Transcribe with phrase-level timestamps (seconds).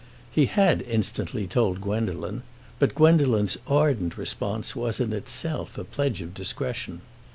[0.31, 2.41] He had instantly told Gwendolen,
[2.79, 7.01] but Gwendolen's ardent response was in itself a pledge of discretion.